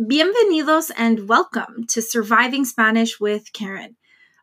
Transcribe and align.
Bienvenidos 0.00 0.90
and 0.96 1.28
welcome 1.28 1.86
to 1.86 2.02
Surviving 2.02 2.64
Spanish 2.64 3.20
with 3.20 3.52
Karen, 3.52 3.94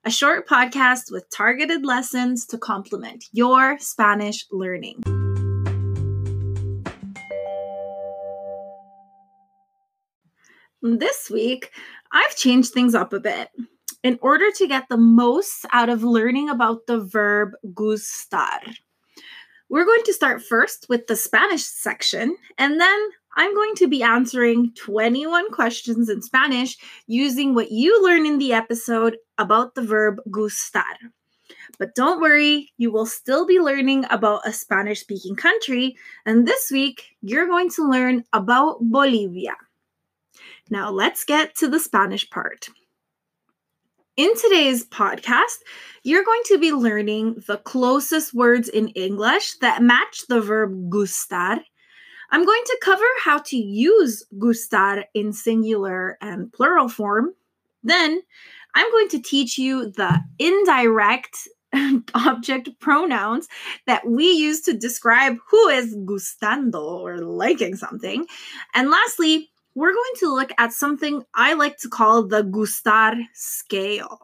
a 0.06 0.10
short 0.10 0.48
podcast 0.48 1.12
with 1.12 1.30
targeted 1.30 1.86
lessons 1.86 2.46
to 2.46 2.58
complement 2.58 3.26
your 3.34 3.78
Spanish 3.78 4.46
learning. 4.50 5.04
This 10.82 11.30
week, 11.30 11.72
I've 12.14 12.38
changed 12.38 12.72
things 12.72 12.96
up 12.96 13.12
a 13.12 13.20
bit 13.20 13.50
in 14.04 14.18
order 14.22 14.52
to 14.56 14.68
get 14.70 14.86
the 14.88 14.96
most 14.96 15.66
out 15.74 15.90
of 15.90 16.02
learning 16.02 16.48
about 16.48 16.88
the 16.88 17.02
verb 17.02 17.50
gustar. 17.74 18.60
We're 19.68 19.86
going 19.86 20.04
to 20.06 20.14
start 20.14 20.42
first 20.42 20.86
with 20.88 21.08
the 21.08 21.18
Spanish 21.18 21.64
section, 21.64 22.38
and 22.58 22.80
then 22.80 23.10
I'm 23.36 23.56
going 23.56 23.76
to 23.76 23.88
be 23.88 24.04
answering 24.04 24.74
21 24.76 25.52
questions 25.52 26.10
in 26.10 26.22
Spanish 26.22 26.78
using 27.08 27.56
what 27.56 27.72
you 27.72 28.04
learn 28.04 28.26
in 28.26 28.40
the 28.40 28.52
episode 28.52 29.18
about 29.38 29.76
the 29.76 29.82
verb 29.82 30.18
gustar. 30.30 30.96
But 31.80 31.96
don't 31.96 32.22
worry, 32.22 32.72
you 32.78 32.92
will 32.92 33.06
still 33.06 33.46
be 33.46 33.60
learning 33.60 34.06
about 34.10 34.46
a 34.46 34.52
Spanish 34.52 35.00
speaking 35.00 35.36
country, 35.36 35.96
and 36.26 36.46
this 36.46 36.70
week 36.72 37.16
you're 37.22 37.48
going 37.48 37.70
to 37.72 37.90
learn 37.90 38.24
about 38.34 38.80
Bolivia. 38.82 39.56
Now 40.70 40.92
let's 40.92 41.24
get 41.24 41.56
to 41.58 41.68
the 41.68 41.80
Spanish 41.80 42.30
part. 42.30 42.68
In 44.18 44.36
today's 44.36 44.86
podcast, 44.86 45.60
you're 46.04 46.26
going 46.26 46.42
to 46.46 46.60
be 46.60 46.74
learning 46.74 47.44
the 47.48 47.58
closest 47.58 48.34
words 48.34 48.68
in 48.68 48.90
English 48.90 49.54
that 49.60 49.82
match 49.82 50.28
the 50.28 50.42
verb 50.42 50.90
gustar 50.90 51.62
I'm 52.32 52.46
going 52.46 52.64
to 52.66 52.80
cover 52.82 53.06
how 53.24 53.40
to 53.40 53.58
use 53.58 54.24
gustar 54.40 55.04
in 55.14 55.34
singular 55.34 56.18
and 56.22 56.52
plural 56.52 56.88
form. 56.88 57.34
Then 57.84 58.22
I'm 58.74 58.92
going 58.92 59.10
to 59.10 59.22
teach 59.22 59.58
you 59.58 59.92
the 59.92 60.20
indirect 60.40 61.48
object 62.16 62.70
pronouns 62.80 63.48
that 63.86 64.08
we 64.08 64.32
use 64.32 64.62
to 64.62 64.74
describe 64.74 65.38
who 65.50 65.68
is 65.68 65.96
gustando 65.96 66.82
or 66.82 67.18
liking 67.20 67.76
something. 67.76 68.26
And 68.74 68.90
lastly, 68.90 69.50
we're 69.76 69.94
going 69.94 70.16
to 70.20 70.34
look 70.34 70.52
at 70.58 70.74
something 70.74 71.24
I 71.34 71.54
like 71.54 71.78
to 71.80 71.90
call 71.90 72.28
the 72.28 72.44
gustar 72.44 73.22
scale. 73.34 74.20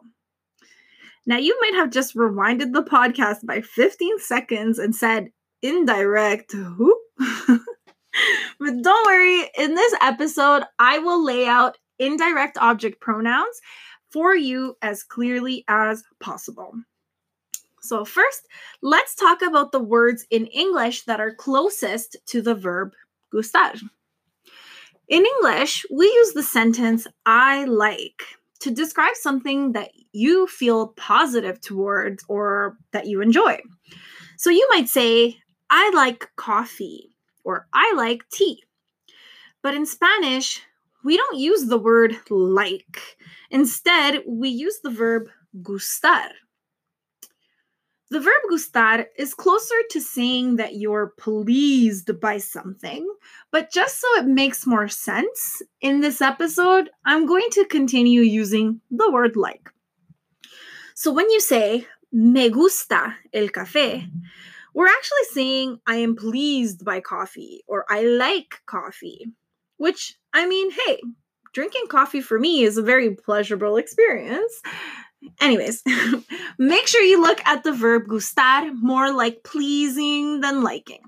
Now, 1.26 1.36
you 1.36 1.58
might 1.60 1.74
have 1.74 1.90
just 1.90 2.16
rewinded 2.16 2.72
the 2.72 2.82
podcast 2.82 3.44
by 3.44 3.60
15 3.60 4.18
seconds 4.18 4.78
and 4.78 4.96
said, 4.96 5.30
indirect, 5.60 6.52
who? 6.52 6.98
but 8.60 8.82
don't 8.82 9.06
worry, 9.06 9.50
in 9.58 9.74
this 9.74 9.94
episode, 10.00 10.64
I 10.78 10.98
will 10.98 11.24
lay 11.24 11.46
out 11.46 11.78
indirect 11.98 12.58
object 12.58 13.00
pronouns 13.00 13.60
for 14.10 14.34
you 14.34 14.76
as 14.82 15.02
clearly 15.02 15.64
as 15.68 16.02
possible. 16.20 16.72
So, 17.80 18.04
first, 18.04 18.46
let's 18.82 19.14
talk 19.14 19.42
about 19.42 19.72
the 19.72 19.80
words 19.80 20.26
in 20.30 20.46
English 20.46 21.04
that 21.04 21.20
are 21.20 21.34
closest 21.34 22.16
to 22.26 22.42
the 22.42 22.54
verb 22.54 22.92
gustar. 23.32 23.80
In 25.08 25.24
English, 25.24 25.86
we 25.90 26.06
use 26.06 26.32
the 26.32 26.42
sentence 26.42 27.06
I 27.24 27.64
like 27.64 28.22
to 28.60 28.70
describe 28.70 29.14
something 29.14 29.72
that 29.72 29.90
you 30.12 30.46
feel 30.48 30.88
positive 30.88 31.60
towards 31.60 32.24
or 32.28 32.76
that 32.92 33.06
you 33.06 33.22
enjoy. 33.22 33.60
So 34.36 34.50
you 34.50 34.68
might 34.70 34.88
say, 34.88 35.38
I 35.70 35.90
like 35.94 36.28
coffee 36.36 37.16
or 37.48 37.66
I 37.72 37.94
like 37.96 38.28
tea. 38.30 38.62
But 39.62 39.74
in 39.74 39.86
Spanish, 39.86 40.60
we 41.02 41.16
don't 41.16 41.38
use 41.38 41.66
the 41.66 41.78
word 41.78 42.14
like. 42.28 43.16
Instead, 43.50 44.22
we 44.28 44.50
use 44.50 44.80
the 44.82 44.90
verb 44.90 45.28
gustar. 45.62 46.28
The 48.10 48.20
verb 48.20 48.42
gustar 48.50 49.06
is 49.16 49.32
closer 49.32 49.74
to 49.90 50.00
saying 50.00 50.56
that 50.56 50.76
you're 50.76 51.14
pleased 51.18 52.20
by 52.20 52.36
something, 52.36 53.08
but 53.50 53.72
just 53.72 53.98
so 54.00 54.06
it 54.18 54.26
makes 54.26 54.66
more 54.66 54.88
sense, 54.88 55.62
in 55.80 56.00
this 56.00 56.20
episode, 56.20 56.90
I'm 57.06 57.24
going 57.26 57.48
to 57.52 57.64
continue 57.64 58.20
using 58.20 58.80
the 58.90 59.10
word 59.10 59.36
like. 59.36 59.70
So 60.94 61.12
when 61.12 61.30
you 61.30 61.40
say, 61.40 61.86
me 62.12 62.50
gusta 62.50 63.14
el 63.32 63.48
café, 63.48 64.10
we're 64.78 64.86
actually 64.86 65.24
saying 65.32 65.80
I 65.88 65.96
am 65.96 66.14
pleased 66.14 66.84
by 66.84 67.00
coffee 67.00 67.64
or 67.66 67.84
I 67.88 68.04
like 68.04 68.60
coffee, 68.66 69.26
which 69.76 70.16
I 70.32 70.46
mean, 70.46 70.70
hey, 70.70 71.02
drinking 71.52 71.88
coffee 71.88 72.20
for 72.20 72.38
me 72.38 72.62
is 72.62 72.78
a 72.78 72.82
very 72.82 73.16
pleasurable 73.16 73.76
experience. 73.76 74.52
Anyways, 75.40 75.82
make 76.60 76.86
sure 76.86 77.02
you 77.02 77.20
look 77.20 77.44
at 77.44 77.64
the 77.64 77.72
verb 77.72 78.04
gustar 78.06 78.72
more 78.80 79.12
like 79.12 79.42
pleasing 79.42 80.42
than 80.42 80.62
liking. 80.62 81.02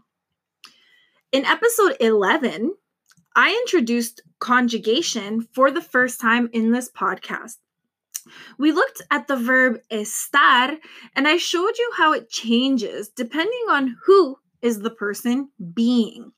In 1.31 1.45
episode 1.45 1.97
11, 2.01 2.75
I 3.37 3.51
introduced 3.53 4.21
conjugation 4.41 5.43
for 5.53 5.71
the 5.71 5.81
first 5.81 6.21
time 6.21 6.51
in 6.53 6.73
this 6.73 6.91
podcast. 6.91 7.59
We 8.59 8.73
looked 8.73 9.03
at 9.11 9.27
the 9.27 9.37
verb 9.37 9.79
estar, 9.91 10.77
and 11.15 11.29
I 11.29 11.37
showed 11.37 11.79
you 11.79 11.91
how 11.97 12.13
it 12.13 12.31
changes 12.31 13.09
depending 13.09 13.65
on 13.71 13.97
who 14.05 14.37
is 14.63 14.81
the 14.81 14.91
person 14.91 15.51
being. 15.75 16.33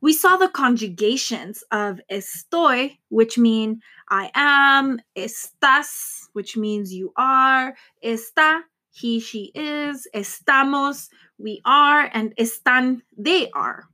We 0.00 0.12
saw 0.12 0.36
the 0.36 0.48
conjugations 0.48 1.62
of 1.70 2.00
estoy, 2.10 2.98
which 3.08 3.38
mean 3.38 3.80
I 4.08 4.30
am, 4.34 5.00
estás, 5.16 6.28
which 6.32 6.56
means 6.56 6.92
you 6.92 7.12
are, 7.16 7.74
está, 8.04 8.62
he, 8.90 9.20
she 9.20 9.52
is, 9.54 10.08
estamos, 10.14 11.08
we 11.38 11.60
are, 11.64 12.10
and 12.12 12.34
están, 12.36 13.02
they 13.16 13.50
are. 13.50 13.84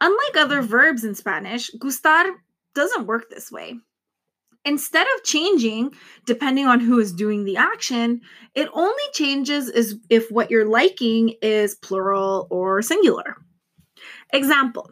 Unlike 0.00 0.36
other 0.36 0.62
verbs 0.62 1.04
in 1.04 1.14
Spanish, 1.14 1.70
gustar 1.78 2.30
doesn't 2.74 3.06
work 3.06 3.28
this 3.30 3.50
way 3.50 3.80
instead 4.68 5.06
of 5.14 5.24
changing 5.24 5.94
depending 6.26 6.66
on 6.66 6.80
who 6.80 6.98
is 6.98 7.12
doing 7.12 7.44
the 7.44 7.56
action, 7.56 8.20
it 8.54 8.68
only 8.74 9.08
changes 9.12 9.68
is 9.68 9.96
if 10.10 10.30
what 10.30 10.50
you're 10.50 10.68
liking 10.68 11.34
is 11.40 11.74
plural 11.74 12.46
or 12.50 12.82
singular. 12.82 13.36
Example: 14.32 14.90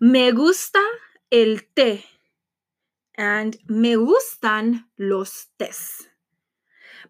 Me 0.00 0.30
gusta 0.32 0.84
el 1.32 1.56
té 1.74 2.04
and 3.16 3.56
me 3.66 3.94
gustan 3.96 4.84
los 4.98 5.46
tés. 5.58 6.06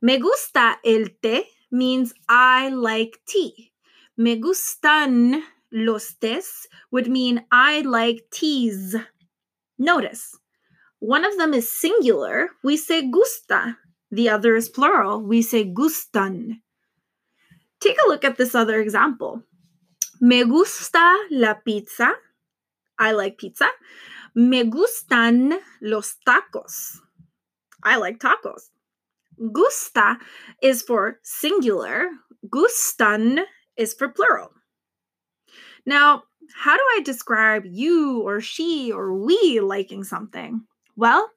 Me 0.01 0.19
gusta 0.19 0.77
el 0.85 1.07
té 1.23 1.43
means 1.71 2.15
I 2.29 2.69
like 2.71 3.19
tea. 3.27 3.73
Me 4.17 4.37
gustan 4.37 5.43
los 5.73 6.15
tés 6.21 6.67
would 6.93 7.09
mean 7.09 7.45
I 7.51 7.81
like 7.83 8.31
teas. 8.31 8.95
Notice 9.79 10.37
one 11.01 11.25
of 11.25 11.37
them 11.39 11.55
is 11.55 11.71
singular, 11.71 12.51
we 12.63 12.77
say 12.77 13.09
gusta. 13.09 13.77
The 14.11 14.29
other 14.29 14.57
is 14.57 14.69
plural, 14.69 15.23
we 15.23 15.43
say 15.43 15.65
gustan. 15.65 16.61
Take 17.81 17.97
a 18.05 18.09
look 18.09 18.25
at 18.25 18.37
this 18.37 18.55
other 18.55 18.81
example. 18.81 19.43
Me 20.21 20.45
gusta 20.45 21.17
la 21.31 21.55
pizza. 21.55 22.15
I 22.99 23.13
like 23.13 23.39
pizza. 23.39 23.69
Me 24.35 24.65
gustan 24.65 25.59
los 25.81 26.17
tacos. 26.27 26.99
I 27.85 27.97
like 27.97 28.19
tacos. 28.19 28.71
Gusta 29.53 30.19
is 30.63 30.83
for 30.83 31.21
singular, 31.23 32.09
gustan 32.49 33.45
is 33.77 33.95
for 33.95 34.09
plural. 34.09 34.51
Now, 35.87 36.25
how 36.55 36.77
do 36.77 36.83
I 36.97 37.03
describe 37.05 37.63
you 37.65 38.23
or 38.27 38.41
she 38.41 38.91
or 38.91 39.15
we 39.15 39.61
liking 39.61 40.03
something? 40.03 40.63
Well, 40.99 41.31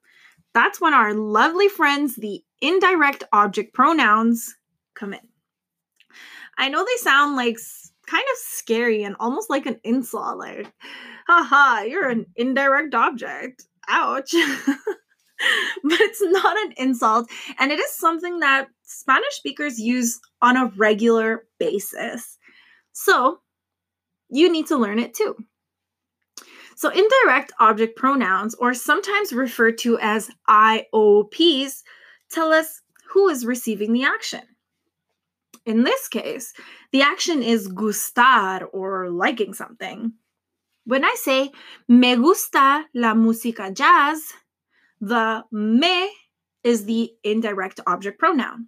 that's 0.54 0.80
when 0.80 0.92
our 0.92 1.14
lovely 1.14 1.68
friends, 1.68 2.16
the 2.16 2.42
indirect 2.60 3.22
object 3.32 3.72
pronouns, 3.72 4.56
come 4.94 5.14
in. 5.14 5.20
I 6.58 6.68
know 6.68 6.84
they 6.84 6.96
sound 7.00 7.36
like 7.36 7.58
kind 8.08 8.24
of 8.32 8.38
scary 8.38 9.04
and 9.04 9.14
almost 9.20 9.48
like 9.48 9.66
an 9.66 9.78
insult, 9.84 10.38
like, 10.38 10.72
haha, 11.28 11.82
you're 11.82 12.10
an 12.10 12.26
indirect 12.34 12.92
object. 12.92 13.64
Ouch. 13.88 14.32
but 15.84 16.00
it's 16.00 16.20
not 16.20 16.56
an 16.66 16.74
insult, 16.76 17.30
and 17.60 17.70
it 17.70 17.78
is 17.78 17.94
something 17.94 18.40
that 18.40 18.66
Spanish 18.82 19.34
speakers 19.34 19.78
use 19.78 20.20
on 20.42 20.56
a 20.56 20.72
regular 20.76 21.44
basis. 21.60 22.36
So, 22.92 23.38
you 24.28 24.50
need 24.50 24.66
to 24.66 24.76
learn 24.76 24.98
it 24.98 25.14
too. 25.14 25.36
So, 26.82 26.88
indirect 26.88 27.52
object 27.60 27.96
pronouns, 27.96 28.56
or 28.56 28.74
sometimes 28.74 29.32
referred 29.32 29.78
to 29.78 30.00
as 30.00 30.32
IOPs, 30.50 31.84
tell 32.28 32.52
us 32.52 32.80
who 33.08 33.28
is 33.28 33.46
receiving 33.46 33.92
the 33.92 34.02
action. 34.02 34.40
In 35.64 35.84
this 35.84 36.08
case, 36.08 36.52
the 36.90 37.02
action 37.02 37.40
is 37.40 37.68
gustar 37.68 38.66
or 38.72 39.10
liking 39.10 39.54
something. 39.54 40.14
When 40.84 41.04
I 41.04 41.14
say 41.16 41.52
me 41.86 42.16
gusta 42.16 42.84
la 42.96 43.14
música 43.14 43.72
jazz, 43.72 44.32
the 45.00 45.44
me 45.52 46.10
is 46.64 46.84
the 46.84 47.12
indirect 47.22 47.78
object 47.86 48.18
pronoun. 48.18 48.66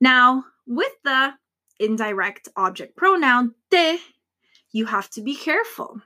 Now, 0.00 0.46
with 0.66 0.94
the 1.04 1.34
indirect 1.78 2.48
object 2.56 2.96
pronoun 2.96 3.54
te, 3.70 4.00
you 4.72 4.86
have 4.86 5.08
to 5.10 5.22
be 5.22 5.36
careful. 5.36 6.02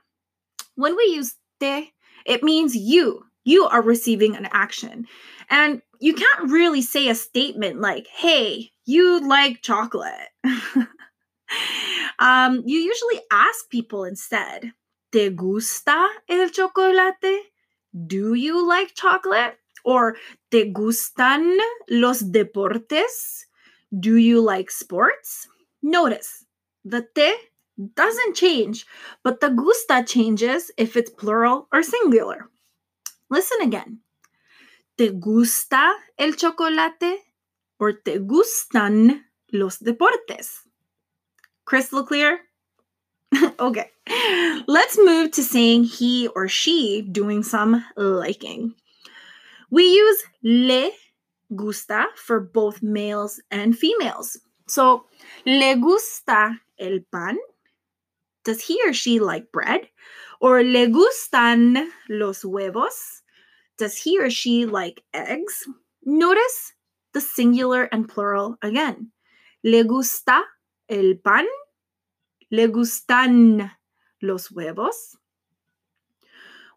When 0.77 0.95
we 0.95 1.05
use 1.05 1.35
te, 1.59 1.91
it 2.25 2.43
means 2.43 2.75
you. 2.75 3.23
You 3.43 3.65
are 3.65 3.81
receiving 3.81 4.35
an 4.35 4.47
action. 4.51 5.07
And 5.49 5.81
you 5.99 6.13
can't 6.13 6.51
really 6.51 6.83
say 6.83 7.09
a 7.09 7.15
statement 7.15 7.81
like, 7.81 8.07
hey, 8.07 8.69
you 8.85 9.27
like 9.27 9.63
chocolate. 9.63 10.29
um, 12.19 12.61
you 12.65 12.79
usually 12.79 13.21
ask 13.31 13.69
people 13.69 14.03
instead, 14.03 14.71
¿Te 15.11 15.31
gusta 15.31 16.07
el 16.29 16.49
chocolate? 16.49 17.41
Do 18.05 18.35
you 18.35 18.67
like 18.67 18.93
chocolate? 18.93 19.57
Or 19.83 20.15
¿Te 20.51 20.71
gustan 20.71 21.57
los 21.89 22.21
deportes? 22.21 23.45
Do 23.97 24.17
you 24.17 24.41
like 24.41 24.69
sports? 24.69 25.47
Notice 25.81 26.45
the 26.83 27.07
te 27.15 27.33
doesn't 27.95 28.35
change, 28.35 28.85
but 29.23 29.39
the 29.39 29.49
gusta 29.49 30.03
changes 30.05 30.71
if 30.77 30.95
it's 30.97 31.11
plural 31.11 31.67
or 31.71 31.83
singular. 31.83 32.49
Listen 33.29 33.61
again. 33.61 33.99
¿Te 34.97 35.09
gusta 35.09 35.93
el 36.17 36.33
chocolate? 36.33 37.19
Or 37.79 37.93
¿te 37.93 38.17
gustan 38.17 39.21
los 39.51 39.77
deportes? 39.77 40.61
Crystal 41.65 42.03
clear? 42.03 42.39
okay. 43.59 43.91
Let's 44.67 44.97
move 44.97 45.31
to 45.31 45.43
saying 45.43 45.83
he 45.83 46.27
or 46.29 46.47
she 46.47 47.01
doing 47.01 47.43
some 47.43 47.83
liking. 47.95 48.73
We 49.69 49.83
use 49.83 50.23
le 50.41 50.91
gusta 51.55 52.05
for 52.15 52.39
both 52.39 52.81
males 52.81 53.41
and 53.51 53.77
females. 53.77 54.37
So, 54.67 55.05
le 55.45 55.75
gusta 55.75 56.59
el 56.79 56.99
pan? 57.11 57.37
Does 58.47 58.61
he 58.61 58.79
or 58.85 58.93
she 58.93 59.19
like 59.19 59.51
bread? 59.51 59.89
Or 60.39 60.63
le 60.63 60.87
gustan 60.87 61.89
los 62.07 62.43
huevos? 62.43 63.21
Does 63.77 63.97
he 63.97 64.17
or 64.17 64.29
she 64.29 64.65
like 64.65 65.03
eggs? 65.13 65.67
Notice 66.05 66.71
the 67.13 67.19
singular 67.19 67.89
and 67.91 68.07
plural 68.07 68.55
again. 68.61 69.11
Le 69.65 69.83
gusta 69.83 70.43
el 70.87 71.15
pan? 71.21 71.45
Le 72.49 72.69
gustan 72.69 73.69
los 74.21 74.47
huevos? 74.47 75.17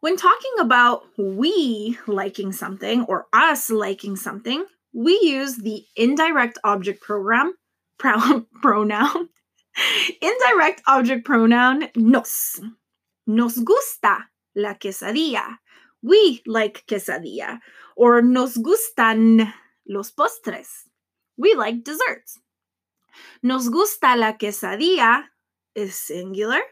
When 0.01 0.17
talking 0.17 0.55
about 0.59 1.05
we 1.17 1.97
liking 2.09 2.51
something 2.51 3.05
or 3.05 3.29
us 3.33 3.71
liking 3.71 4.17
something, 4.17 4.65
we 4.93 5.21
use 5.23 5.59
the 5.59 5.85
indirect 5.95 6.59
object 6.65 7.01
program 7.01 7.55
pronoun. 7.99 9.29
indirect 10.21 10.83
object 10.87 11.25
pronoun 11.25 11.89
nos. 11.97 12.61
Nos 13.27 13.59
gusta 13.59 14.29
la 14.55 14.75
quesadilla. 14.75 15.59
We 16.03 16.43
like 16.47 16.85
quesadilla. 16.87 17.61
Or 17.97 18.23
nos 18.23 18.57
gustan 18.57 19.53
los 19.87 20.11
postres. 20.13 20.89
We 21.37 21.55
like 21.55 21.85
desserts. 21.85 22.39
Nos 23.43 23.69
gusta 23.69 24.17
la 24.17 24.33
quesadilla 24.33 25.25
is 25.75 25.95
singular. 25.95 26.63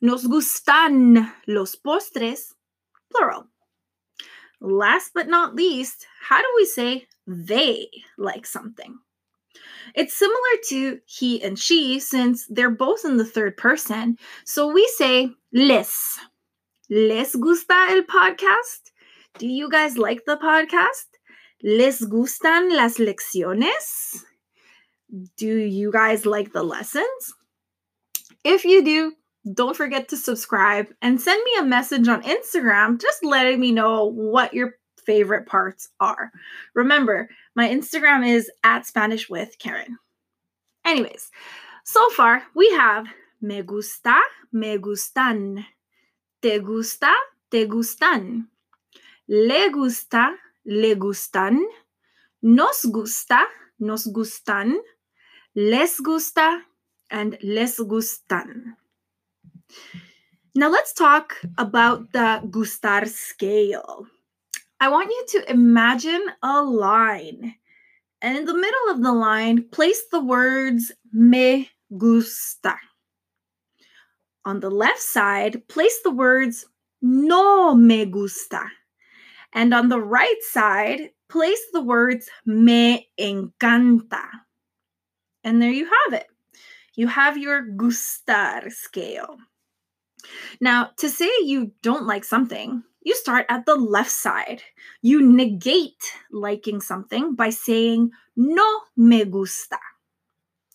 Nos 0.00 0.26
gustan 0.26 1.32
los 1.46 1.76
postres 1.76 2.52
plural. 3.10 3.48
Last 4.60 5.12
but 5.14 5.28
not 5.28 5.54
least, 5.54 6.06
how 6.20 6.40
do 6.40 6.48
we 6.56 6.66
say 6.66 7.06
they 7.26 7.88
like 8.16 8.46
something? 8.46 8.98
It's 9.94 10.14
similar 10.14 10.54
to 10.68 10.98
he 11.06 11.42
and 11.42 11.58
she 11.58 12.00
since 12.00 12.46
they're 12.48 12.70
both 12.70 13.04
in 13.04 13.16
the 13.16 13.24
third 13.24 13.56
person. 13.56 14.16
So 14.44 14.72
we 14.72 14.86
say 14.96 15.30
les. 15.52 16.18
Les 16.90 17.34
gusta 17.36 17.86
el 17.90 18.02
podcast? 18.02 18.90
Do 19.38 19.46
you 19.46 19.68
guys 19.70 19.96
like 19.96 20.24
the 20.26 20.36
podcast? 20.36 21.06
Les 21.62 22.00
gustan 22.00 22.74
las 22.74 22.98
lecciones? 22.98 24.24
Do 25.36 25.46
you 25.46 25.92
guys 25.92 26.26
like 26.26 26.52
the 26.52 26.62
lessons? 26.62 27.34
If 28.44 28.64
you 28.64 28.82
do, 28.84 29.12
don't 29.54 29.76
forget 29.76 30.08
to 30.08 30.16
subscribe 30.16 30.86
and 31.00 31.20
send 31.20 31.42
me 31.44 31.52
a 31.58 31.64
message 31.64 32.08
on 32.08 32.22
Instagram 32.22 33.00
just 33.00 33.24
letting 33.24 33.60
me 33.60 33.72
know 33.72 34.04
what 34.04 34.54
your 34.54 34.74
favorite 35.06 35.46
parts 35.46 35.88
are. 36.00 36.30
Remember, 36.74 37.28
my 37.54 37.68
Instagram 37.68 38.26
is 38.26 38.50
at 38.64 38.86
Spanish 38.86 39.28
with 39.28 39.58
Karen. 39.58 39.98
Anyways, 40.84 41.30
so 41.84 42.08
far 42.10 42.42
we 42.54 42.70
have 42.72 43.06
me 43.40 43.62
gusta, 43.62 44.20
me 44.52 44.78
gustan, 44.78 45.64
te 46.40 46.58
gusta, 46.58 47.12
te 47.50 47.66
gustan, 47.66 48.46
le 49.28 49.70
gusta, 49.70 50.36
le 50.64 50.94
gustan, 50.94 51.60
nos 52.42 52.84
gusta, 52.84 53.46
nos 53.78 54.06
gustan, 54.06 54.76
les 55.54 56.00
gusta, 56.00 56.62
and 57.10 57.36
les 57.42 57.78
gustan. 57.78 58.76
Now 60.54 60.68
let's 60.68 60.92
talk 60.92 61.36
about 61.58 62.12
the 62.12 62.42
gustar 62.50 63.08
scale. 63.08 64.06
I 64.82 64.88
want 64.88 65.10
you 65.10 65.24
to 65.28 65.48
imagine 65.48 66.26
a 66.42 66.60
line. 66.60 67.54
And 68.20 68.36
in 68.36 68.46
the 68.46 68.54
middle 68.54 68.90
of 68.90 69.00
the 69.00 69.12
line, 69.12 69.68
place 69.70 70.02
the 70.10 70.18
words 70.18 70.90
me 71.12 71.70
gusta. 71.96 72.74
On 74.44 74.58
the 74.58 74.70
left 74.70 74.98
side, 74.98 75.68
place 75.68 76.00
the 76.02 76.10
words 76.10 76.66
no 77.00 77.76
me 77.76 78.06
gusta. 78.06 78.64
And 79.52 79.72
on 79.72 79.88
the 79.88 80.00
right 80.00 80.42
side, 80.50 81.10
place 81.28 81.62
the 81.72 81.82
words 81.82 82.28
me 82.44 83.08
encanta. 83.20 84.26
And 85.44 85.62
there 85.62 85.70
you 85.70 85.84
have 85.84 86.14
it. 86.14 86.26
You 86.96 87.06
have 87.06 87.38
your 87.38 87.64
gustar 87.64 88.72
scale. 88.72 89.36
Now, 90.60 90.90
to 90.96 91.08
say 91.08 91.30
you 91.44 91.70
don't 91.82 92.08
like 92.08 92.24
something, 92.24 92.82
you 93.04 93.14
start 93.16 93.46
at 93.48 93.66
the 93.66 93.74
left 93.76 94.10
side. 94.10 94.62
You 95.00 95.22
negate 95.22 96.02
liking 96.30 96.80
something 96.80 97.34
by 97.34 97.50
saying 97.50 98.10
no 98.36 98.80
me 98.96 99.24
gusta. 99.24 99.78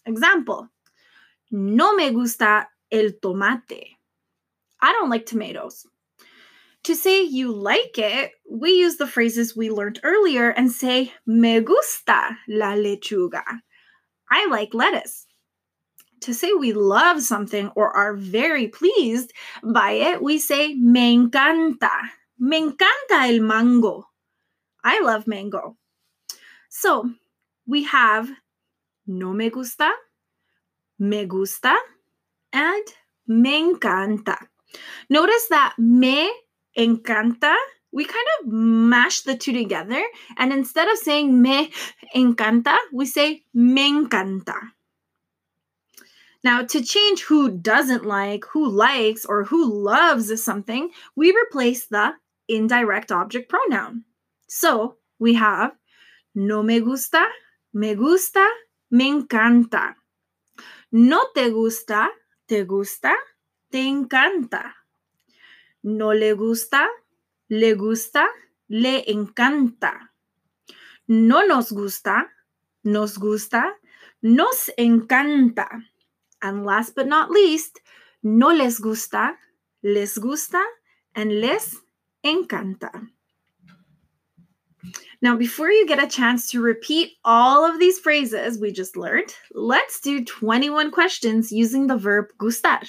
Example 0.05 0.69
No 1.51 1.95
me 1.95 2.11
gusta 2.11 2.67
el 2.91 3.11
tomate. 3.21 3.97
I 4.81 4.91
don't 4.93 5.09
like 5.09 5.25
tomatoes. 5.25 5.85
To 6.83 6.95
say 6.95 7.23
you 7.23 7.51
like 7.51 7.97
it, 7.97 8.31
we 8.49 8.71
use 8.71 8.97
the 8.97 9.07
phrases 9.07 9.55
we 9.55 9.69
learned 9.69 9.99
earlier 10.03 10.49
and 10.49 10.71
say 10.71 11.13
me 11.25 11.59
gusta 11.61 12.37
la 12.47 12.73
lechuga. 12.75 13.43
I 14.29 14.47
like 14.47 14.73
lettuce 14.73 15.26
to 16.21 16.33
say 16.33 16.53
we 16.53 16.73
love 16.73 17.21
something 17.21 17.69
or 17.75 17.95
are 17.95 18.13
very 18.13 18.67
pleased 18.67 19.33
by 19.63 19.91
it, 19.91 20.21
we 20.21 20.39
say 20.39 20.73
me 20.75 21.17
encanta. 21.17 21.91
Me 22.39 22.61
encanta 22.61 23.33
el 23.33 23.41
mango. 23.41 24.07
I 24.83 24.99
love 25.01 25.27
mango. 25.27 25.75
So 26.69 27.09
we 27.65 27.83
have 27.83 28.29
no 29.05 29.33
me 29.33 29.49
gusta, 29.49 29.91
me 30.99 31.25
gusta, 31.25 31.75
and 32.53 32.83
me 33.27 33.73
encanta. 33.73 34.37
Notice 35.09 35.47
that 35.49 35.75
me 35.77 36.31
encanta, 36.77 37.55
we 37.91 38.05
kind 38.05 38.27
of 38.39 38.47
mash 38.47 39.21
the 39.21 39.35
two 39.35 39.53
together. 39.53 40.03
And 40.37 40.53
instead 40.53 40.87
of 40.87 40.97
saying 40.97 41.41
me 41.41 41.71
encanta, 42.15 42.77
we 42.93 43.05
say 43.05 43.43
me 43.53 43.91
encanta. 43.91 44.55
Now, 46.43 46.63
to 46.63 46.83
change 46.83 47.23
who 47.23 47.49
doesn't 47.49 48.05
like, 48.05 48.45
who 48.45 48.69
likes, 48.69 49.25
or 49.25 49.43
who 49.43 49.65
loves 49.65 50.43
something, 50.43 50.89
we 51.15 51.35
replace 51.35 51.87
the 51.87 52.13
indirect 52.47 53.11
object 53.11 53.49
pronoun. 53.49 54.03
So 54.47 54.97
we 55.19 55.33
have 55.33 55.71
no 56.35 56.61
me 56.61 56.79
gusta, 56.79 57.25
me 57.73 57.95
gusta, 57.95 58.47
me 58.91 59.11
encanta. 59.11 59.95
No 60.91 61.27
te 61.33 61.49
gusta, 61.49 62.09
te 62.47 62.63
gusta, 62.63 63.13
te 63.71 63.79
encanta. 63.79 64.73
No 65.83 66.13
le 66.13 66.33
gusta, 66.33 66.87
le 67.49 67.73
gusta, 67.73 68.27
le 68.69 69.03
encanta. 69.07 70.11
No 71.07 71.45
nos 71.45 71.71
gusta, 71.71 72.29
nos 72.83 73.17
gusta, 73.17 73.75
nos 74.21 74.69
encanta. 74.77 75.67
And 76.41 76.65
last 76.65 76.95
but 76.95 77.07
not 77.07 77.31
least, 77.31 77.79
no 78.23 78.49
les 78.49 78.79
gusta, 78.79 79.33
les 79.83 80.17
gusta, 80.17 80.63
and 81.15 81.41
les 81.41 81.75
encanta. 82.23 83.07
Now, 85.21 85.35
before 85.35 85.71
you 85.71 85.87
get 85.87 86.03
a 86.03 86.07
chance 86.07 86.49
to 86.51 86.61
repeat 86.61 87.13
all 87.25 87.65
of 87.65 87.79
these 87.79 87.99
phrases 87.99 88.59
we 88.59 88.71
just 88.71 88.95
learned, 88.95 89.33
let's 89.53 89.99
do 89.99 90.23
21 90.23 90.91
questions 90.91 91.51
using 91.51 91.87
the 91.87 91.97
verb 91.97 92.27
gustar. 92.39 92.87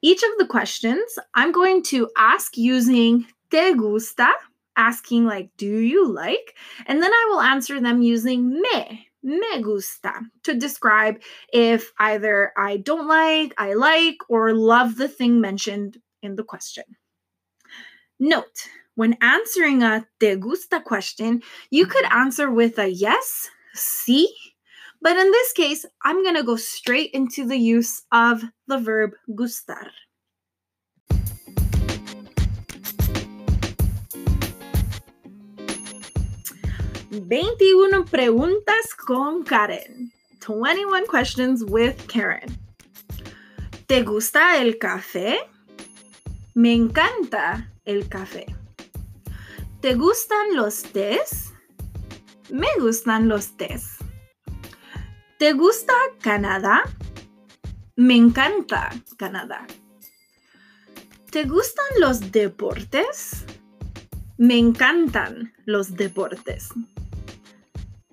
Each 0.00 0.22
of 0.22 0.30
the 0.38 0.46
questions 0.46 1.18
I'm 1.34 1.52
going 1.52 1.82
to 1.84 2.08
ask 2.16 2.56
using 2.56 3.26
te 3.50 3.74
gusta, 3.74 4.30
asking 4.76 5.26
like, 5.26 5.50
do 5.58 5.78
you 5.78 6.08
like? 6.08 6.56
And 6.86 7.02
then 7.02 7.12
I 7.12 7.26
will 7.30 7.40
answer 7.40 7.78
them 7.80 8.02
using 8.02 8.60
me, 8.60 9.08
me 9.22 9.62
gusta, 9.62 10.12
to 10.44 10.54
describe 10.54 11.20
if 11.52 11.92
either 11.98 12.52
I 12.56 12.78
don't 12.78 13.06
like, 13.06 13.54
I 13.58 13.74
like, 13.74 14.16
or 14.28 14.52
love 14.52 14.96
the 14.96 15.08
thing 15.08 15.40
mentioned 15.40 15.98
in 16.22 16.36
the 16.36 16.44
question. 16.44 16.84
Note, 18.18 18.68
when 18.94 19.16
answering 19.20 19.82
a 19.82 20.06
te 20.20 20.36
gusta 20.36 20.80
question, 20.80 21.42
you 21.70 21.86
could 21.86 22.04
answer 22.06 22.50
with 22.50 22.78
a 22.78 22.88
yes, 22.88 23.48
sí, 23.74 24.26
but 25.00 25.16
in 25.16 25.30
this 25.30 25.52
case, 25.52 25.84
I'm 26.04 26.22
going 26.22 26.36
to 26.36 26.44
go 26.44 26.56
straight 26.56 27.10
into 27.12 27.46
the 27.46 27.56
use 27.56 28.02
of 28.12 28.42
the 28.68 28.78
verb 28.78 29.12
gustar. 29.30 29.90
Veintiuno 37.14 38.06
preguntas 38.06 38.94
con 38.94 39.44
Karen. 39.44 40.10
21 40.46 41.04
questions 41.06 41.62
with 41.62 41.94
Karen. 42.06 42.58
¿Te 43.86 44.02
gusta 44.02 44.56
el 44.56 44.78
café? 44.78 45.40
Me 46.54 46.72
encanta 46.72 47.70
el 47.84 48.08
café. 48.08 48.46
¿Te 49.82 49.94
gustan 49.94 50.56
los 50.56 50.84
tés? 50.84 51.52
Me 52.48 52.68
gustan 52.80 53.28
los 53.28 53.58
tés. 53.58 53.98
¿Te 55.38 55.52
gusta 55.52 55.92
Canadá? 56.22 56.82
Me 57.94 58.16
encanta 58.16 58.88
Canadá. 59.18 59.66
¿Te 61.30 61.44
gustan 61.44 61.84
los 62.00 62.32
deportes? 62.32 63.44
Me 64.42 64.58
encantan 64.58 65.52
los 65.66 65.94
deportes. 65.94 66.70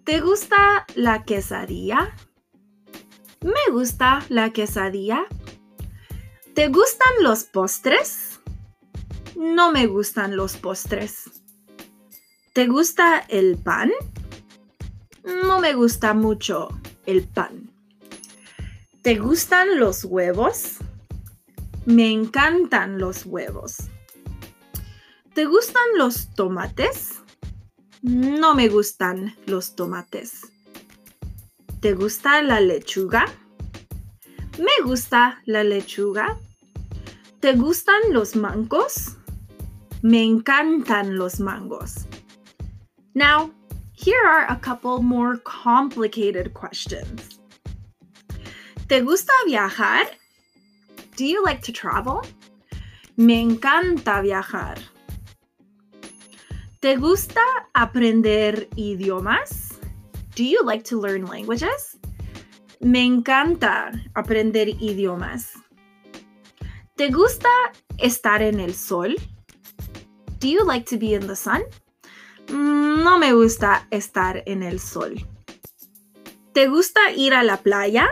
¿Te 0.03 0.21
gusta 0.21 0.85
la 0.93 1.23
quesadilla? 1.23 2.15
Me 3.41 3.73
gusta 3.73 4.23
la 4.29 4.51
quesadilla. 4.51 5.25
¿Te 6.53 6.67
gustan 6.67 7.11
los 7.21 7.45
postres? 7.45 8.41
No 9.35 9.71
me 9.71 9.87
gustan 9.87 10.35
los 10.35 10.55
postres. 10.55 11.31
¿Te 12.53 12.67
gusta 12.67 13.25
el 13.27 13.57
pan? 13.57 13.89
No 15.23 15.59
me 15.59 15.73
gusta 15.73 16.13
mucho 16.13 16.69
el 17.07 17.23
pan. 17.23 17.71
¿Te 19.01 19.15
gustan 19.15 19.79
los 19.79 20.05
huevos? 20.05 20.77
Me 21.87 22.11
encantan 22.11 22.99
los 22.99 23.25
huevos. 23.25 23.89
¿Te 25.39 25.45
gustan 25.45 25.85
los 25.95 26.35
tomates? 26.35 27.21
No 28.01 28.53
me 28.55 28.67
gustan 28.67 29.33
los 29.45 29.73
tomates. 29.73 30.51
¿Te 31.79 31.93
gusta 31.93 32.41
la 32.41 32.59
lechuga? 32.59 33.25
Me 34.57 34.83
gusta 34.83 35.41
la 35.45 35.63
lechuga. 35.63 36.37
¿Te 37.39 37.53
gustan 37.53 38.01
los 38.11 38.35
mangos? 38.35 39.15
Me 40.01 40.25
encantan 40.25 41.15
los 41.15 41.39
mangos. 41.39 42.05
Now, 43.13 43.49
here 43.93 44.21
are 44.27 44.45
a 44.49 44.59
couple 44.59 45.01
more 45.01 45.37
complicated 45.37 46.53
questions. 46.53 47.39
¿Te 48.89 48.99
gusta 48.99 49.31
viajar? 49.47 50.05
Do 51.15 51.23
you 51.23 51.41
like 51.45 51.61
to 51.61 51.71
travel? 51.71 52.27
Me 53.15 53.39
encanta 53.39 54.21
viajar. 54.21 54.77
¿Te 56.81 56.95
gusta 56.95 57.41
aprender 57.73 58.69
idiomas? 58.77 59.81
Do 60.37 60.43
you 60.43 60.63
like 60.63 60.85
to 60.85 60.97
learn 60.97 61.25
languages? 61.25 61.99
Me 62.79 63.03
encanta 63.03 63.91
aprender 64.15 64.69
idiomas. 64.69 65.51
¿Te 66.95 67.09
gusta 67.11 67.49
estar 67.97 68.41
en 68.41 68.61
el 68.61 68.73
sol? 68.75 69.17
Do 70.39 70.47
you 70.47 70.63
like 70.65 70.85
to 70.85 70.97
be 70.97 71.15
in 71.15 71.27
the 71.27 71.35
sun? 71.35 71.63
Mm, 72.47 73.03
no 73.03 73.19
me 73.19 73.33
gusta 73.33 73.85
estar 73.91 74.41
en 74.45 74.63
el 74.63 74.79
sol. 74.79 75.15
¿Te 76.53 76.69
gusta 76.69 77.11
ir 77.11 77.33
a 77.33 77.43
la 77.43 77.57
playa? 77.57 78.07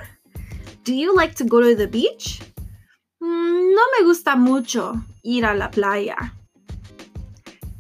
Do 0.84 0.92
you 0.92 1.16
like 1.16 1.36
to 1.36 1.46
go 1.46 1.62
to 1.62 1.74
the 1.74 1.88
beach? 1.88 2.42
Mm, 3.22 3.74
no 3.74 3.82
me 3.98 4.06
gusta 4.06 4.36
mucho 4.36 4.92
ir 5.24 5.46
a 5.46 5.54
la 5.54 5.72
playa. 5.72 6.37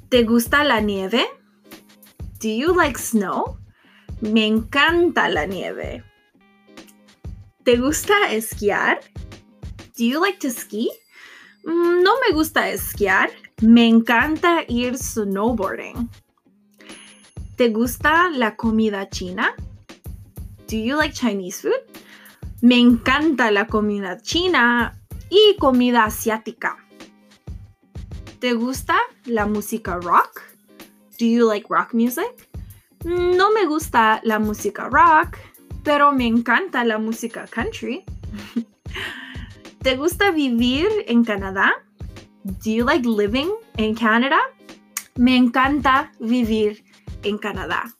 ¿Te 0.09 0.23
gusta 0.23 0.63
la 0.63 0.79
nieve? 0.79 1.25
Do 2.39 2.47
you 2.47 2.73
like 2.73 2.97
snow? 2.97 3.57
Me 4.21 4.45
encanta 4.45 5.27
la 5.27 5.45
nieve. 5.45 6.01
¿Te 7.65 7.75
gusta 7.75 8.31
esquiar? 8.31 9.01
Do 9.97 10.05
you 10.05 10.21
like 10.21 10.39
to 10.39 10.49
ski? 10.49 10.89
Mm, 11.65 12.03
no 12.03 12.13
me 12.25 12.33
gusta 12.33 12.69
esquiar. 12.69 13.29
Me 13.61 13.85
encanta 13.85 14.63
ir 14.69 14.97
snowboarding. 14.97 16.09
¿Te 17.57 17.67
gusta 17.69 18.29
la 18.29 18.55
comida 18.55 19.09
china? 19.09 19.53
Do 20.69 20.77
you 20.77 20.95
like 20.95 21.13
Chinese 21.13 21.63
food? 21.63 21.83
Me 22.61 22.79
encanta 22.79 23.51
la 23.51 23.67
comida 23.67 24.21
china 24.21 24.97
y 25.29 25.57
comida 25.59 26.05
asiática. 26.05 26.77
¿Te 28.39 28.53
gusta 28.53 28.95
la 29.25 29.47
música 29.47 29.97
rock? 29.99 30.43
Do 31.17 31.25
you 31.25 31.47
like 31.47 31.65
rock 31.69 31.95
music? 31.95 32.47
No 33.03 33.51
me 33.51 33.65
gusta 33.65 34.21
la 34.23 34.37
música 34.37 34.89
rock, 34.89 35.39
pero 35.83 36.11
me 36.11 36.27
encanta 36.27 36.83
la 36.83 36.99
música 36.99 37.47
country. 37.47 38.03
¿Te 39.81 39.95
gusta 39.95 40.29
vivir 40.29 40.87
en 41.07 41.23
Canadá? 41.23 41.83
Do 42.43 42.69
you 42.69 42.85
like 42.85 43.07
living 43.07 43.49
in 43.77 43.95
Canada? 43.95 44.39
Me 45.15 45.35
encanta 45.35 46.11
vivir 46.19 46.83
en 47.23 47.39
Canadá. 47.39 47.91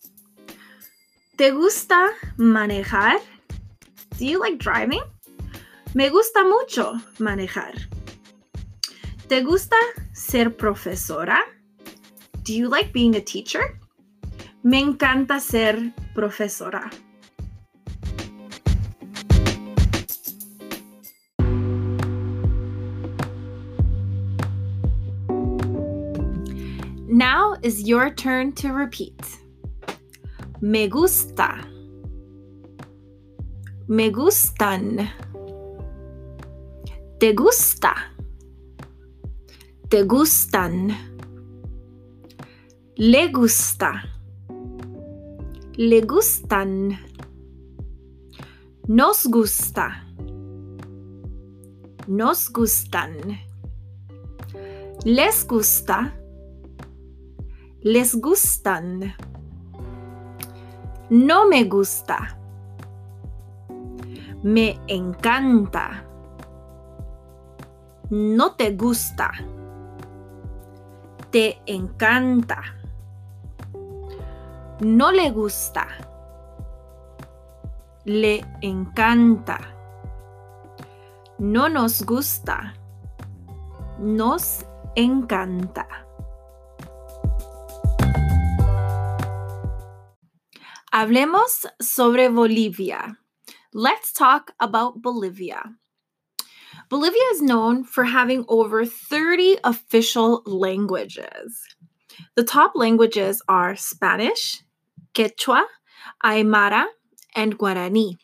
¿Te 1.36 1.50
gusta 1.50 2.10
manejar? 2.38 3.18
Do 4.20 4.26
you 4.26 4.40
like 4.40 4.58
driving? 4.58 5.02
Me 5.96 6.10
gusta 6.10 6.44
mucho 6.44 6.94
manejar. 7.18 7.74
¿Te 9.28 9.44
gusta 9.44 9.76
ser 10.14 10.56
profesora? 10.56 11.44
Do 12.44 12.54
you 12.54 12.70
like 12.70 12.94
being 12.94 13.18
a 13.18 13.20
teacher? 13.20 13.78
Me 14.64 14.80
encanta 14.82 15.42
ser 15.42 15.94
profesora. 16.16 16.90
Now 27.10 27.56
is 27.64 27.84
your 27.84 28.10
turn 28.10 28.54
to 28.54 28.72
repeat. 28.72 29.22
Me 30.62 30.88
gusta. 30.88 31.66
Me 33.90 34.10
gustan. 34.10 35.10
Te 37.20 37.34
gusta. 37.34 38.17
Te 39.90 40.04
gustan. 40.04 40.90
Le 42.96 43.32
gusta. 43.32 43.92
Le 45.78 46.02
gustan. 46.02 46.98
Nos 48.88 49.28
gusta. 49.28 50.04
Nos 52.08 52.50
gustan. 52.50 53.40
Les 55.06 55.46
gusta 55.48 56.14
les 57.88 58.16
gustan. 58.16 59.14
No 61.10 61.48
me 61.48 61.64
gusta. 61.64 62.38
Me 64.44 64.78
encanta. 64.88 66.04
No 68.10 68.56
te 68.56 68.72
gusta. 68.76 69.32
Te 71.32 71.62
encanta. 71.66 72.64
No 74.80 75.12
le 75.12 75.32
gusta. 75.32 75.88
Le 78.06 78.46
encanta. 78.62 79.60
No 81.40 81.70
nos 81.70 82.04
gusta. 82.04 82.74
nos 84.00 84.66
encanta. 84.96 85.88
Hablemos 90.92 91.68
sobre 91.80 92.30
Bolivia. 92.30 93.20
Let's 93.74 94.14
talk 94.14 94.54
about 94.60 95.02
Bolivia. 95.02 95.78
Bolivia 96.90 97.22
is 97.34 97.42
known 97.42 97.84
for 97.84 98.06
having 98.06 98.46
over 98.48 98.86
30 98.86 99.58
official 99.64 100.42
languages. 100.46 101.62
The 102.36 102.44
top 102.44 102.74
languages 102.76 103.42
are 103.50 103.76
Spanish, 103.76 104.64
Quechua, 105.14 105.66
Aymara, 106.24 106.86
and 107.36 107.58
Guarani. 107.58 108.18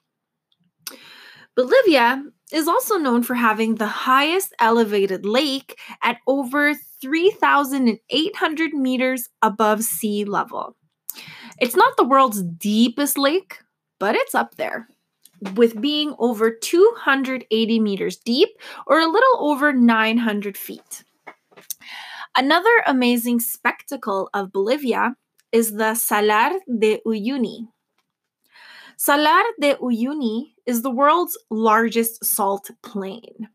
Bolivia 1.55 2.24
is 2.53 2.67
also 2.67 2.96
known 2.98 3.22
for 3.22 3.36
having 3.36 3.75
the 3.75 3.88
highest 3.88 4.53
elevated 4.60 5.25
lake 5.25 5.77
at 6.01 6.17
over 6.25 6.74
3,800 7.01 8.74
meters 8.74 9.29
above 9.41 9.84
sea 9.84 10.24
level. 10.24 10.77
It's 11.60 11.75
not 11.75 11.98
the 11.98 12.05
world's 12.05 12.41
deepest 12.41 13.17
lake, 13.17 13.60
but 14.00 14.15
it's 14.15 14.34
up 14.34 14.55
there, 14.55 14.88
with 15.55 15.81
being 15.81 16.15
over 16.19 16.51
280 16.51 17.79
meters 17.79 18.17
deep 18.17 18.50
or 18.88 19.00
a 19.00 19.07
little 19.07 19.38
over 19.39 19.73
900 19.73 20.57
feet. 20.57 21.03
Another 22.35 22.83
amazing 22.88 23.39
spectacle 23.39 24.29
of 24.33 24.51
Bolivia 24.51 25.15
is 25.51 25.73
the 25.73 25.93
Salar 25.93 26.59
de 26.79 27.00
Uyuni. 27.05 27.67
Salar 28.97 29.43
de 29.59 29.75
Uyuni 29.75 30.53
is 30.65 30.81
the 30.81 30.89
world's 30.89 31.38
largest 31.50 32.25
salt 32.25 32.71
plain. 32.81 33.50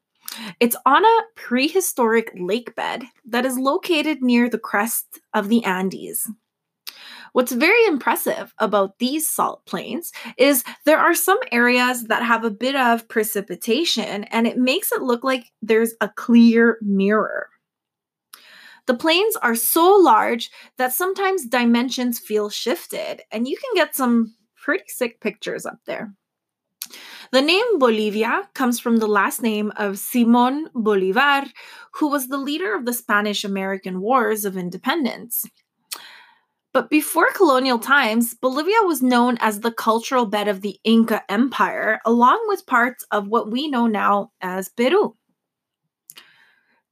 It's 0.60 0.76
on 0.86 1.04
a 1.04 1.22
prehistoric 1.34 2.30
lake 2.38 2.74
bed 2.76 3.04
that 3.26 3.44
is 3.44 3.58
located 3.58 4.22
near 4.22 4.48
the 4.48 4.58
crest 4.58 5.20
of 5.34 5.48
the 5.48 5.64
Andes. 5.64 6.28
What's 7.32 7.52
very 7.52 7.84
impressive 7.86 8.54
about 8.58 8.98
these 8.98 9.26
salt 9.26 9.64
plains 9.66 10.12
is 10.36 10.64
there 10.84 10.98
are 10.98 11.14
some 11.14 11.38
areas 11.52 12.04
that 12.04 12.22
have 12.22 12.44
a 12.44 12.50
bit 12.50 12.76
of 12.76 13.08
precipitation 13.08 14.24
and 14.24 14.46
it 14.46 14.58
makes 14.58 14.92
it 14.92 15.02
look 15.02 15.24
like 15.24 15.46
there's 15.62 15.94
a 16.00 16.08
clear 16.08 16.78
mirror. 16.82 17.48
The 18.86 18.94
plains 18.94 19.36
are 19.36 19.54
so 19.54 19.96
large 19.96 20.50
that 20.78 20.94
sometimes 20.94 21.44
dimensions 21.44 22.18
feel 22.18 22.48
shifted, 22.48 23.20
and 23.30 23.46
you 23.46 23.54
can 23.54 23.74
get 23.74 23.94
some 23.94 24.34
pretty 24.56 24.84
sick 24.88 25.20
pictures 25.20 25.66
up 25.66 25.80
there. 25.84 26.14
The 27.30 27.42
name 27.42 27.78
Bolivia 27.78 28.48
comes 28.54 28.80
from 28.80 28.96
the 28.96 29.06
last 29.06 29.42
name 29.42 29.72
of 29.76 29.98
Simon 29.98 30.70
Bolivar, 30.74 31.44
who 31.96 32.08
was 32.08 32.28
the 32.28 32.38
leader 32.38 32.74
of 32.74 32.86
the 32.86 32.94
Spanish 32.94 33.44
American 33.44 34.00
Wars 34.00 34.46
of 34.46 34.56
Independence. 34.56 35.44
But 36.72 36.90
before 36.90 37.32
colonial 37.32 37.78
times, 37.78 38.34
Bolivia 38.34 38.82
was 38.82 39.02
known 39.02 39.38
as 39.40 39.60
the 39.60 39.72
cultural 39.72 40.26
bed 40.26 40.48
of 40.48 40.60
the 40.60 40.78
Inca 40.84 41.22
Empire, 41.28 42.00
along 42.04 42.44
with 42.46 42.66
parts 42.66 43.04
of 43.10 43.28
what 43.28 43.50
we 43.50 43.68
know 43.68 43.86
now 43.86 44.32
as 44.40 44.68
Peru. 44.68 45.16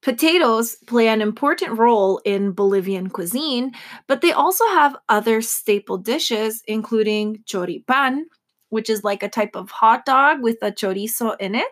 Potatoes 0.03 0.77
play 0.87 1.09
an 1.09 1.21
important 1.21 1.79
role 1.79 2.21
in 2.25 2.53
Bolivian 2.53 3.09
cuisine, 3.11 3.73
but 4.07 4.21
they 4.21 4.33
also 4.33 4.65
have 4.67 4.97
other 5.09 5.43
staple 5.43 5.99
dishes, 5.99 6.63
including 6.67 7.43
choripan, 7.45 8.21
which 8.69 8.89
is 8.89 9.05
like 9.05 9.23
a 9.23 9.29
type 9.29 9.57
of 9.57 9.71
hot 9.71 10.07
dog 10.07 10.43
with 10.43 10.59
a 10.63 10.71
chorizo 10.71 11.37
in 11.41 11.55
it. 11.55 11.67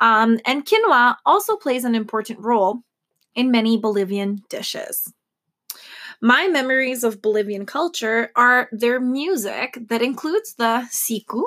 Um, 0.00 0.40
and 0.44 0.66
quinoa 0.66 1.16
also 1.24 1.56
plays 1.56 1.84
an 1.84 1.94
important 1.94 2.40
role 2.40 2.80
in 3.34 3.50
many 3.50 3.78
Bolivian 3.78 4.42
dishes. 4.48 5.12
My 6.24 6.48
memories 6.48 7.04
of 7.04 7.20
Bolivian 7.20 7.66
culture 7.66 8.32
are 8.34 8.70
their 8.72 8.98
music 8.98 9.76
that 9.90 10.00
includes 10.00 10.54
the 10.54 10.88
siku, 10.90 11.42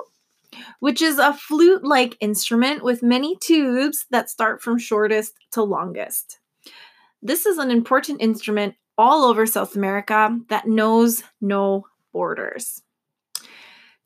which 0.82 1.02
is 1.02 1.18
a 1.18 1.34
flute 1.34 1.84
like 1.84 2.16
instrument 2.20 2.84
with 2.84 3.02
many 3.02 3.36
tubes 3.38 4.06
that 4.12 4.30
start 4.30 4.62
from 4.62 4.78
shortest 4.78 5.34
to 5.54 5.64
longest. 5.64 6.38
This 7.24 7.48
is 7.48 7.58
an 7.58 7.72
important 7.72 8.22
instrument 8.22 8.76
all 9.00 9.24
over 9.24 9.48
South 9.48 9.76
America 9.76 10.38
that 10.50 10.68
knows 10.68 11.24
no 11.42 11.88
borders. 12.14 12.84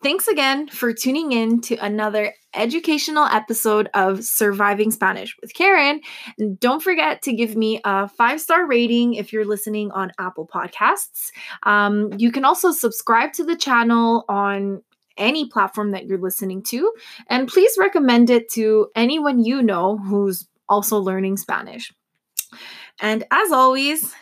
Thanks 0.03 0.27
again 0.27 0.67
for 0.67 0.93
tuning 0.93 1.31
in 1.31 1.61
to 1.61 1.75
another 1.75 2.33
educational 2.55 3.25
episode 3.25 3.87
of 3.93 4.23
Surviving 4.23 4.89
Spanish 4.89 5.37
with 5.39 5.53
Karen. 5.53 6.01
And 6.39 6.59
don't 6.59 6.81
forget 6.81 7.21
to 7.21 7.33
give 7.33 7.55
me 7.55 7.79
a 7.83 8.07
five 8.07 8.41
star 8.41 8.65
rating 8.65 9.13
if 9.13 9.31
you're 9.31 9.45
listening 9.45 9.91
on 9.91 10.11
Apple 10.17 10.49
Podcasts. 10.51 11.29
Um, 11.63 12.11
you 12.17 12.31
can 12.31 12.45
also 12.45 12.71
subscribe 12.71 13.33
to 13.33 13.43
the 13.43 13.55
channel 13.55 14.25
on 14.27 14.81
any 15.17 15.47
platform 15.47 15.91
that 15.91 16.07
you're 16.07 16.17
listening 16.17 16.63
to. 16.63 16.91
And 17.29 17.47
please 17.47 17.75
recommend 17.77 18.31
it 18.31 18.49
to 18.53 18.87
anyone 18.95 19.43
you 19.43 19.61
know 19.61 19.97
who's 19.97 20.47
also 20.67 20.97
learning 20.97 21.37
Spanish. 21.37 21.93
And 22.99 23.23
as 23.29 23.51
always, 23.51 24.15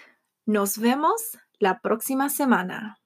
nos 0.45 0.75
vemos 0.75 1.37
la 1.61 1.75
próxima 1.81 2.29
semana. 2.29 2.98